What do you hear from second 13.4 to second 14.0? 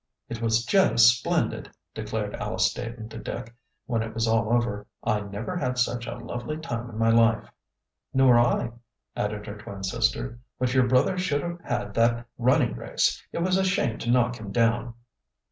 was a shame